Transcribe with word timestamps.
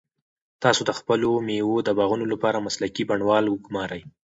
تاسو 0.63 0.81
د 0.85 0.91
خپلو 0.99 1.29
مېوو 1.47 1.77
د 1.87 1.89
باغونو 1.97 2.25
لپاره 2.33 2.65
مسلکي 2.67 3.03
بڼوال 3.09 3.45
وګمارئ. 3.47 4.01